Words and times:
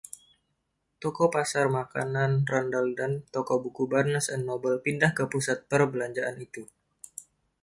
Toko 1.01 1.23
Pasar 1.35 1.65
Makanan 1.77 2.31
Randall 2.51 2.89
dan 2.99 3.11
toko 3.33 3.53
buku 3.63 3.83
Barnes 3.93 4.25
and 4.33 4.41
Noble 4.49 4.75
pindah 4.85 5.11
ke 5.17 5.23
pusat 5.33 5.57
perbelanjaan 5.71 6.37
itu. 6.47 6.63